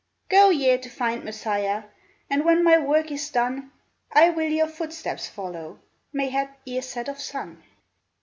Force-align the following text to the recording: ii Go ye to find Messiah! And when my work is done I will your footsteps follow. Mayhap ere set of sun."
ii 0.01 0.27
Go 0.39 0.49
ye 0.49 0.79
to 0.79 0.89
find 0.89 1.23
Messiah! 1.23 1.83
And 2.27 2.43
when 2.43 2.63
my 2.63 2.79
work 2.79 3.11
is 3.11 3.29
done 3.29 3.71
I 4.11 4.31
will 4.31 4.49
your 4.49 4.65
footsteps 4.65 5.27
follow. 5.29 5.79
Mayhap 6.11 6.59
ere 6.65 6.81
set 6.81 7.07
of 7.07 7.19
sun." 7.21 7.63